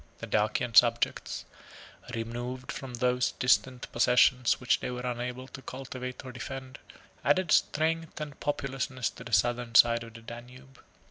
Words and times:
The 0.17 0.25
Dacian 0.25 0.73
subjects, 0.73 1.45
removed 2.15 2.71
from 2.71 2.95
those 2.95 3.33
distant 3.33 3.85
possessions 3.91 4.59
which 4.59 4.79
they 4.79 4.89
were 4.89 5.01
unable 5.05 5.47
to 5.49 5.61
cultivate 5.61 6.25
or 6.25 6.31
defend, 6.31 6.79
added 7.23 7.51
strength 7.51 8.19
and 8.19 8.39
populousness 8.39 9.11
to 9.11 9.23
the 9.23 9.31
southern 9.31 9.75
side 9.75 10.03
of 10.03 10.15
the 10.15 10.21
Danube. 10.23 10.83